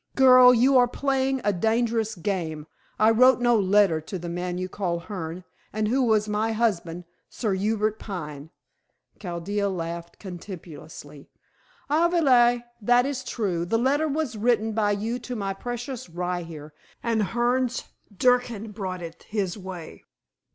"Girl, 0.15 0.51
you 0.51 0.79
are 0.79 0.87
playing 0.87 1.41
a 1.43 1.53
dangerous 1.53 2.15
game. 2.15 2.65
I 2.97 3.11
wrote 3.11 3.39
no 3.39 3.55
letter 3.59 4.01
to 4.01 4.17
the 4.17 4.29
man 4.29 4.57
you 4.57 4.67
call 4.67 5.01
Hearne, 5.01 5.43
and 5.71 5.89
who 5.89 6.01
was 6.01 6.27
my 6.27 6.53
husband 6.53 7.03
Sir 7.29 7.53
Hubert 7.53 7.99
Pine." 7.99 8.49
Chaldea 9.19 9.69
laughed 9.69 10.17
contemptuously. 10.17 11.29
"Avali, 11.87 12.63
that 12.81 13.05
is 13.05 13.23
true. 13.23 13.63
The 13.63 13.77
letter 13.77 14.07
was 14.07 14.35
written 14.35 14.71
by 14.71 14.93
you 14.93 15.19
to 15.19 15.35
my 15.35 15.53
precious 15.53 16.09
rye 16.09 16.41
here, 16.41 16.73
and 17.03 17.21
Hearne's 17.21 17.83
dukkerin 18.11 18.71
brought 18.73 19.03
it 19.03 19.25
his 19.29 19.55
way." 19.55 20.03